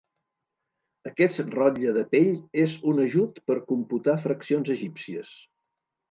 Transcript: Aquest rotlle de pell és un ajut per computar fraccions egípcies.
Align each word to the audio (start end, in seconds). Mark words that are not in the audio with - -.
Aquest 1.09 1.35
rotlle 1.57 1.91
de 1.97 2.01
pell 2.15 2.31
és 2.61 2.73
un 2.91 3.01
ajut 3.03 3.37
per 3.51 3.57
computar 3.73 4.15
fraccions 4.25 4.73
egípcies. 4.77 5.35